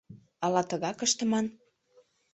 Ала 0.45 0.61
тыгак 0.69 0.99
ыштыман?.. 1.05 1.45